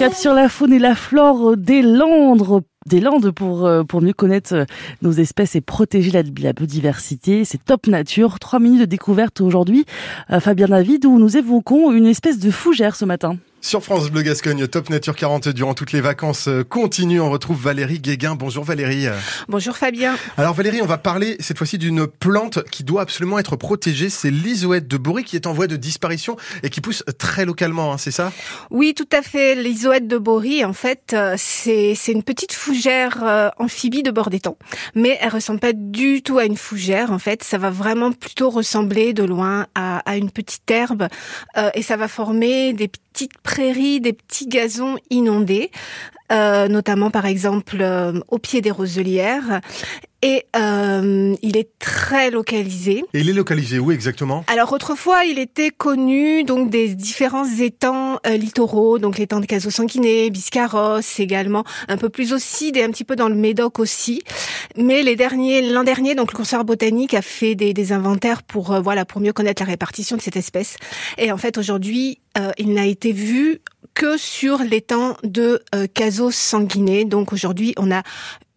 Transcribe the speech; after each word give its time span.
Cap 0.00 0.14
sur 0.14 0.32
la 0.32 0.48
faune 0.48 0.72
et 0.72 0.78
la 0.78 0.94
flore 0.94 1.58
des 1.58 1.82
Landes 1.82 2.62
des 2.86 3.00
Landes 3.00 3.30
pour, 3.32 3.66
euh, 3.66 3.84
pour 3.84 4.00
mieux 4.00 4.14
connaître 4.14 4.54
euh, 4.54 4.64
nos 5.02 5.12
espèces 5.12 5.56
et 5.56 5.60
protéger 5.60 6.10
la, 6.10 6.22
biodiversité. 6.54 7.44
C'est 7.44 7.62
Top 7.62 7.86
Nature. 7.86 8.38
Trois 8.38 8.60
minutes 8.60 8.80
de 8.80 8.84
découverte 8.86 9.42
aujourd'hui. 9.42 9.84
Euh, 10.30 10.40
Fabien 10.40 10.68
David, 10.68 11.04
où 11.04 11.18
nous 11.18 11.36
évoquons 11.36 11.92
une 11.92 12.06
espèce 12.06 12.38
de 12.38 12.50
fougère 12.50 12.96
ce 12.96 13.04
matin. 13.04 13.36
Sur 13.62 13.82
France 13.84 14.10
Bleu 14.10 14.22
Gascogne, 14.22 14.66
Top 14.66 14.88
Nature 14.88 15.14
40 15.14 15.48
durant 15.48 15.74
toutes 15.74 15.92
les 15.92 16.00
vacances 16.00 16.48
euh, 16.48 16.64
continue. 16.64 17.20
On 17.20 17.30
retrouve 17.30 17.62
Valérie 17.62 18.00
Guéguin. 18.00 18.34
Bonjour 18.34 18.64
Valérie. 18.64 19.06
Bonjour 19.48 19.76
Fabien. 19.76 20.16
Alors 20.38 20.54
Valérie, 20.54 20.80
on 20.80 20.86
va 20.86 20.96
parler 20.96 21.36
cette 21.40 21.58
fois-ci 21.58 21.76
d'une 21.76 22.06
plante 22.06 22.64
qui 22.70 22.84
doit 22.84 23.02
absolument 23.02 23.38
être 23.38 23.56
protégée. 23.56 24.08
C'est 24.08 24.30
l'isoète 24.30 24.88
de 24.88 24.96
Bory 24.96 25.24
qui 25.24 25.36
est 25.36 25.46
en 25.46 25.52
voie 25.52 25.66
de 25.66 25.76
disparition 25.76 26.38
et 26.62 26.70
qui 26.70 26.80
pousse 26.80 27.04
très 27.18 27.44
localement, 27.44 27.92
hein, 27.92 27.98
c'est 27.98 28.10
ça? 28.10 28.32
Oui, 28.70 28.94
tout 28.94 29.08
à 29.12 29.20
fait. 29.20 29.54
L'isoète 29.54 30.08
de 30.08 30.16
Bory, 30.16 30.64
en 30.64 30.72
fait, 30.72 31.12
euh, 31.12 31.34
c'est 31.36 31.94
une 32.08 32.22
petite 32.22 32.54
fougère 32.54 33.22
euh, 33.22 33.50
amphibie 33.58 34.02
de 34.02 34.10
bord 34.10 34.30
d'étang. 34.30 34.56
Mais 34.94 35.18
elle 35.20 35.30
ressemble 35.30 35.60
pas 35.60 35.74
du 35.74 36.22
tout 36.22 36.38
à 36.38 36.46
une 36.46 36.56
fougère. 36.56 37.12
En 37.12 37.18
fait, 37.18 37.44
ça 37.44 37.58
va 37.58 37.68
vraiment 37.68 38.10
plutôt 38.10 38.48
ressembler 38.48 39.12
de 39.12 39.22
loin 39.22 39.66
à, 39.74 39.98
à 40.10 40.16
une 40.16 40.30
petite 40.30 40.68
herbe 40.70 41.08
et 41.74 41.82
ça 41.82 41.96
va 41.96 42.08
former 42.08 42.72
des 42.72 42.88
petites 42.88 43.32
prairies, 43.50 44.00
des 44.00 44.12
petits 44.12 44.46
gazons 44.46 44.96
inondés, 45.10 45.72
euh, 46.30 46.68
notamment 46.68 47.10
par 47.10 47.26
exemple 47.26 47.78
euh, 47.80 48.20
au 48.28 48.38
pied 48.38 48.60
des 48.60 48.70
roselières. 48.70 49.60
Et 50.22 50.44
euh, 50.54 51.34
il 51.40 51.56
est 51.56 51.70
très 51.78 52.30
localisé. 52.30 53.04
Et 53.14 53.20
il 53.20 53.30
est 53.30 53.32
localisé 53.32 53.78
où 53.78 53.90
exactement? 53.90 54.44
Alors 54.48 54.70
autrefois, 54.70 55.24
il 55.24 55.38
était 55.38 55.70
connu 55.70 56.44
donc 56.44 56.68
des 56.68 56.94
différents 56.94 57.48
étangs 57.58 58.18
euh, 58.26 58.36
littoraux, 58.36 58.98
donc 58.98 59.16
l'étang 59.16 59.40
de 59.40 59.46
Caso-Sanguiné, 59.46 60.28
Biscarros 60.28 61.00
également, 61.18 61.64
un 61.88 61.96
peu 61.96 62.10
plus 62.10 62.34
au 62.34 62.38
sud 62.38 62.76
et 62.76 62.82
un 62.82 62.90
petit 62.90 63.04
peu 63.04 63.16
dans 63.16 63.30
le 63.30 63.34
Médoc 63.34 63.78
aussi. 63.78 64.22
Mais 64.76 65.02
les 65.02 65.16
derniers, 65.16 65.62
l'an 65.62 65.84
dernier, 65.84 66.14
donc 66.14 66.32
le 66.32 66.36
conservatoire 66.36 66.66
botanique 66.66 67.14
a 67.14 67.22
fait 67.22 67.54
des, 67.54 67.72
des 67.72 67.92
inventaires 67.92 68.42
pour 68.42 68.72
euh, 68.72 68.80
voilà 68.82 69.06
pour 69.06 69.22
mieux 69.22 69.32
connaître 69.32 69.62
la 69.62 69.68
répartition 69.68 70.18
de 70.18 70.22
cette 70.22 70.36
espèce. 70.36 70.76
Et 71.16 71.32
en 71.32 71.38
fait, 71.38 71.56
aujourd'hui, 71.56 72.18
euh, 72.36 72.50
il 72.58 72.74
n'a 72.74 72.84
été 72.84 73.12
vu 73.12 73.60
que 73.94 74.16
sur 74.16 74.58
l'étang 74.58 75.16
de 75.24 75.62
euh, 75.74 75.86
Caso-Sanguiné. 76.20 77.04
Donc 77.04 77.32
aujourd'hui, 77.32 77.74
on 77.78 77.90
a 77.90 78.02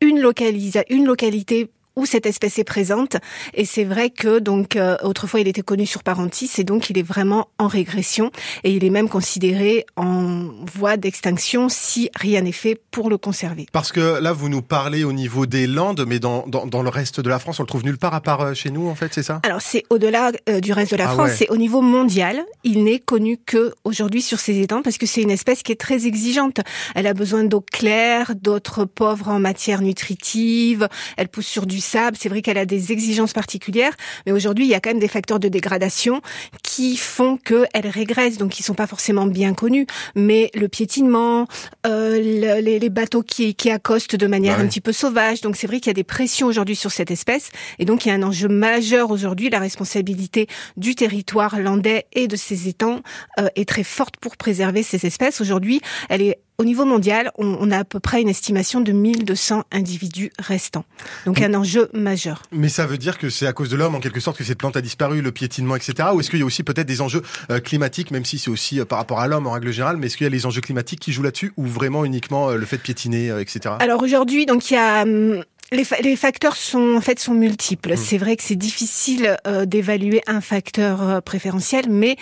une, 0.00 0.20
localisa 0.20 0.82
une 0.88 1.04
localité 1.04 1.70
où 1.96 2.06
cette 2.06 2.26
espèce 2.26 2.58
est 2.58 2.64
présente. 2.64 3.16
Et 3.54 3.64
c'est 3.64 3.84
vrai 3.84 4.10
que 4.10 4.38
donc 4.38 4.76
euh, 4.76 4.96
autrefois 5.02 5.40
il 5.40 5.48
était 5.48 5.62
connu 5.62 5.86
sur 5.86 6.02
Parentis 6.02 6.50
et 6.58 6.64
donc 6.64 6.90
il 6.90 6.98
est 6.98 7.02
vraiment 7.02 7.48
en 7.58 7.66
régression 7.66 8.30
et 8.64 8.72
il 8.72 8.84
est 8.84 8.90
même 8.90 9.08
considéré 9.08 9.84
en 9.96 10.50
voie 10.74 10.96
d'extinction 10.96 11.68
si 11.68 12.10
rien 12.14 12.42
n'est 12.42 12.52
fait 12.52 12.80
pour 12.90 13.10
le 13.10 13.18
conserver. 13.18 13.66
Parce 13.72 13.92
que 13.92 14.20
là 14.20 14.32
vous 14.32 14.48
nous 14.48 14.62
parlez 14.62 15.04
au 15.04 15.12
niveau 15.12 15.46
des 15.46 15.66
Landes, 15.66 16.04
mais 16.06 16.18
dans, 16.18 16.46
dans, 16.46 16.66
dans 16.66 16.82
le 16.82 16.88
reste 16.88 17.20
de 17.20 17.28
la 17.28 17.38
France 17.38 17.60
on 17.60 17.64
le 17.64 17.68
trouve 17.68 17.84
nulle 17.84 17.98
part 17.98 18.14
à 18.14 18.20
part 18.20 18.40
euh, 18.40 18.54
chez 18.54 18.70
nous 18.70 18.88
en 18.88 18.94
fait, 18.94 19.12
c'est 19.12 19.22
ça? 19.22 19.40
Alors 19.42 19.60
c'est 19.60 19.84
au-delà 19.90 20.32
euh, 20.48 20.60
du 20.60 20.72
reste 20.72 20.92
de 20.92 20.96
la 20.96 21.10
ah 21.10 21.14
France, 21.14 21.30
c'est 21.36 21.50
au 21.50 21.56
niveau 21.56 21.80
mondial. 21.80 22.44
Il 22.64 22.84
n'est 22.84 22.98
connu 22.98 23.38
que 23.38 23.72
aujourd'hui 23.84 24.22
sur 24.22 24.38
ces 24.38 24.60
étangs 24.60 24.82
parce 24.82 24.98
que 24.98 25.06
c'est 25.06 25.22
une 25.22 25.30
espèce 25.30 25.62
qui 25.62 25.72
est 25.72 25.80
très 25.80 26.06
exigeante. 26.06 26.60
Elle 26.94 27.06
a 27.06 27.14
besoin 27.14 27.44
d'eau 27.44 27.60
claire, 27.60 28.34
d'autres 28.34 28.84
pauvres 28.84 29.28
en 29.28 29.40
matière 29.40 29.82
nutritive. 29.82 30.88
Elle 31.16 31.28
pousse 31.28 31.46
sur 31.46 31.66
du 31.66 31.79
sable. 31.80 32.16
C'est 32.18 32.28
vrai 32.28 32.42
qu'elle 32.42 32.58
a 32.58 32.66
des 32.66 32.92
exigences 32.92 33.32
particulières, 33.32 33.92
mais 34.26 34.32
aujourd'hui, 34.32 34.64
il 34.64 34.70
y 34.70 34.74
a 34.74 34.80
quand 34.80 34.90
même 34.90 35.00
des 35.00 35.08
facteurs 35.08 35.40
de 35.40 35.48
dégradation 35.48 36.20
qui 36.62 36.96
font 36.96 37.36
qu'elle 37.36 37.86
régresse, 37.86 38.38
donc 38.38 38.50
qui 38.50 38.62
sont 38.62 38.74
pas 38.74 38.86
forcément 38.86 39.26
bien 39.26 39.54
connus. 39.54 39.86
Mais 40.14 40.50
le 40.54 40.68
piétinement, 40.68 41.46
euh, 41.86 42.20
les, 42.20 42.78
les, 42.78 42.90
bateaux 42.90 43.22
qui, 43.22 43.54
qui 43.54 43.70
accostent 43.70 44.16
de 44.16 44.26
manière 44.26 44.56
bah 44.56 44.64
un 44.64 44.66
petit 44.66 44.80
peu 44.80 44.92
sauvage. 44.92 45.40
Donc 45.40 45.56
c'est 45.56 45.66
vrai 45.66 45.78
qu'il 45.78 45.88
y 45.88 45.90
a 45.90 45.94
des 45.94 46.04
pressions 46.04 46.46
aujourd'hui 46.46 46.76
sur 46.76 46.90
cette 46.90 47.10
espèce, 47.10 47.50
et 47.78 47.84
donc 47.84 48.04
il 48.04 48.08
y 48.08 48.12
a 48.12 48.14
un 48.14 48.22
enjeu 48.22 48.48
majeur 48.48 49.10
aujourd'hui. 49.10 49.50
La 49.50 49.58
responsabilité 49.58 50.46
du 50.76 50.94
territoire 50.94 51.58
landais 51.58 52.06
et 52.12 52.28
de 52.28 52.36
ses 52.36 52.68
étangs 52.68 53.00
euh, 53.38 53.48
est 53.56 53.68
très 53.68 53.84
forte 53.84 54.16
pour 54.16 54.36
préserver 54.36 54.82
ces 54.82 55.06
espèces. 55.06 55.40
Aujourd'hui, 55.40 55.80
elle 56.08 56.22
est 56.22 56.38
au 56.60 56.64
niveau 56.64 56.84
mondial, 56.84 57.32
on, 57.38 57.70
a 57.70 57.78
à 57.78 57.84
peu 57.84 58.00
près 58.00 58.20
une 58.20 58.28
estimation 58.28 58.82
de 58.82 58.92
1200 58.92 59.64
individus 59.72 60.30
restants. 60.38 60.84
Donc 61.24 61.40
un 61.40 61.54
enjeu 61.54 61.88
majeur. 61.94 62.42
Mais 62.52 62.68
ça 62.68 62.84
veut 62.84 62.98
dire 62.98 63.16
que 63.16 63.30
c'est 63.30 63.46
à 63.46 63.54
cause 63.54 63.70
de 63.70 63.78
l'homme, 63.78 63.94
en 63.94 63.98
quelque 63.98 64.20
sorte, 64.20 64.36
que 64.36 64.44
cette 64.44 64.58
plante 64.58 64.76
a 64.76 64.82
disparu, 64.82 65.22
le 65.22 65.32
piétinement, 65.32 65.74
etc. 65.74 66.10
Ou 66.12 66.20
est-ce 66.20 66.28
qu'il 66.28 66.38
y 66.38 66.42
a 66.42 66.44
aussi 66.44 66.62
peut-être 66.62 66.86
des 66.86 67.00
enjeux 67.00 67.22
euh, 67.50 67.60
climatiques, 67.60 68.10
même 68.10 68.26
si 68.26 68.38
c'est 68.38 68.50
aussi 68.50 68.78
euh, 68.78 68.84
par 68.84 68.98
rapport 68.98 69.20
à 69.20 69.26
l'homme 69.26 69.46
en 69.46 69.52
règle 69.52 69.70
générale, 69.70 69.96
mais 69.96 70.08
est-ce 70.08 70.18
qu'il 70.18 70.26
y 70.26 70.28
a 70.28 70.30
les 70.30 70.44
enjeux 70.44 70.60
climatiques 70.60 71.00
qui 71.00 71.12
jouent 71.12 71.22
là-dessus, 71.22 71.54
ou 71.56 71.64
vraiment 71.64 72.04
uniquement 72.04 72.50
euh, 72.50 72.56
le 72.56 72.66
fait 72.66 72.76
de 72.76 72.82
piétiner, 72.82 73.32
etc. 73.40 73.76
Alors 73.80 74.02
aujourd'hui, 74.02 74.44
donc 74.44 74.70
il 74.70 74.74
y 74.74 74.76
a 74.76 75.04
hum, 75.04 75.42
les, 75.72 75.84
les, 76.02 76.16
facteurs 76.16 76.56
sont 76.56 76.94
en 76.94 77.00
fait 77.00 77.18
sont 77.18 77.32
multiples. 77.32 77.94
Mmh. 77.94 77.96
C'est 77.96 78.18
vrai 78.18 78.36
que 78.36 78.42
c'est 78.42 78.56
difficile 78.56 79.38
d'évaluer 79.64 80.20
un 80.26 80.42
facteur 80.42 81.22
préférentiel, 81.22 81.86
mais 81.88 82.16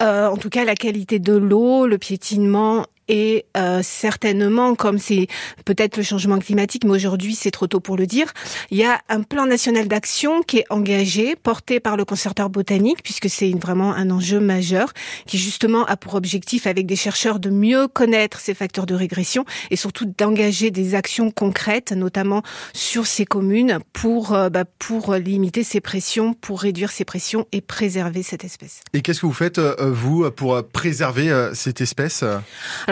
en 0.00 0.36
tout 0.38 0.48
cas 0.48 0.64
la 0.64 0.76
qualité 0.76 1.18
de 1.18 1.36
l'eau, 1.36 1.86
le 1.86 1.98
piétinement 1.98 2.86
et 3.08 3.44
euh, 3.56 3.80
certainement, 3.82 4.74
comme 4.74 4.98
c'est 4.98 5.26
peut-être 5.64 5.96
le 5.96 6.02
changement 6.02 6.38
climatique, 6.38 6.84
mais 6.84 6.92
aujourd'hui 6.92 7.34
c'est 7.34 7.50
trop 7.50 7.66
tôt 7.66 7.80
pour 7.80 7.96
le 7.96 8.06
dire, 8.06 8.32
il 8.70 8.78
y 8.78 8.84
a 8.84 9.00
un 9.08 9.22
plan 9.22 9.46
national 9.46 9.88
d'action 9.88 10.42
qui 10.42 10.58
est 10.58 10.64
engagé, 10.70 11.36
porté 11.36 11.80
par 11.80 11.96
le 11.96 12.04
conservateur 12.04 12.48
botanique, 12.50 13.02
puisque 13.02 13.28
c'est 13.28 13.50
vraiment 13.50 13.92
un 13.92 14.10
enjeu 14.10 14.40
majeur, 14.40 14.92
qui 15.26 15.38
justement 15.38 15.84
a 15.86 15.96
pour 15.96 16.14
objectif, 16.14 16.66
avec 16.66 16.86
des 16.86 16.96
chercheurs, 16.96 17.38
de 17.38 17.50
mieux 17.50 17.88
connaître 17.88 18.40
ces 18.40 18.54
facteurs 18.54 18.86
de 18.86 18.94
régression 18.94 19.44
et 19.70 19.76
surtout 19.76 20.06
d'engager 20.18 20.70
des 20.70 20.94
actions 20.94 21.30
concrètes, 21.30 21.92
notamment 21.92 22.42
sur 22.72 23.06
ces 23.06 23.26
communes, 23.26 23.78
pour 23.92 24.32
euh, 24.32 24.48
bah, 24.48 24.64
pour 24.78 25.14
limiter 25.14 25.62
ces 25.62 25.80
pressions, 25.80 26.34
pour 26.34 26.60
réduire 26.60 26.90
ces 26.90 27.04
pressions 27.04 27.46
et 27.52 27.60
préserver 27.60 28.22
cette 28.22 28.44
espèce. 28.44 28.80
Et 28.92 29.02
qu'est-ce 29.02 29.20
que 29.20 29.26
vous 29.26 29.32
faites 29.32 29.58
euh, 29.58 29.90
vous 29.92 30.30
pour 30.30 30.62
préserver 30.72 31.50
cette 31.54 31.80
espèce? 31.80 32.24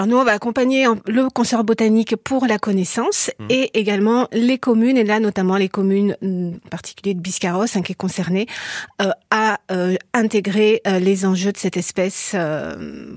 Nous, 0.07 0.17
on 0.17 0.25
va 0.25 0.33
accompagner 0.33 0.87
le 1.07 1.29
conservatoire 1.29 1.63
botanique 1.65 2.17
pour 2.17 2.47
la 2.47 2.59
connaissance 2.59 3.31
mmh. 3.39 3.45
et 3.51 3.79
également 3.79 4.29
les 4.33 4.59
communes, 4.59 4.97
et 4.97 5.05
là 5.05 5.21
notamment 5.21 5.57
les 5.57 5.69
communes 5.69 6.17
mm, 6.23 6.53
en 6.65 6.69
particulier 6.71 7.15
de 7.15 7.21
Biscarros, 7.21 7.65
hein, 7.75 7.83
qui 7.83 7.93
est 7.93 7.97
concernée, 7.97 8.47
euh, 9.01 9.11
à 9.31 9.59
euh, 9.71 9.97
intégrer 10.15 10.81
euh, 10.87 10.99
les 10.99 11.27
enjeux 11.27 11.53
de 11.53 11.59
cette 11.59 11.77
espèce 11.77 12.35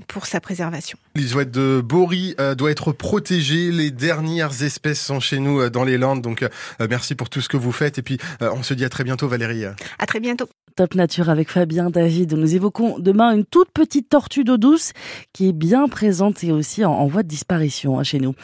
pour 0.08 0.26
sa 0.26 0.40
préservation. 0.40 0.98
L'isouette 1.14 1.50
de 1.50 1.80
Bory 1.80 2.34
doit 2.56 2.70
être 2.70 2.92
protégée. 2.92 3.70
Les 3.70 3.90
dernières 3.90 4.62
espèces 4.62 5.00
sont 5.00 5.20
chez 5.20 5.38
nous 5.38 5.68
dans 5.70 5.84
les 5.84 5.98
Landes. 5.98 6.22
Donc 6.22 6.44
merci 6.88 7.14
pour 7.14 7.30
tout 7.30 7.40
ce 7.40 7.48
que 7.48 7.56
vous 7.56 7.72
faites. 7.72 7.98
Et 7.98 8.02
puis 8.02 8.18
on 8.40 8.62
se 8.62 8.74
dit 8.74 8.84
à 8.84 8.88
très 8.88 9.04
bientôt 9.04 9.28
Valérie. 9.28 9.64
À 9.64 10.06
très 10.06 10.20
bientôt. 10.20 10.48
Top 10.76 10.94
Nature 10.94 11.30
avec 11.30 11.50
Fabien 11.50 11.88
David. 11.88 12.34
Nous 12.34 12.54
évoquons 12.54 12.98
demain 12.98 13.32
une 13.32 13.46
toute 13.46 13.70
petite 13.72 14.10
tortue 14.10 14.44
d'eau 14.44 14.58
douce 14.58 14.92
qui 15.32 15.48
est 15.48 15.54
bien 15.54 15.88
présente 15.88 16.44
et 16.44 16.52
aussi 16.52 16.84
en, 16.84 17.06
voie 17.06 17.22
de 17.22 17.28
disparition 17.28 17.98
hein, 17.98 18.02
chez 18.02 18.20
nous. 18.20 18.34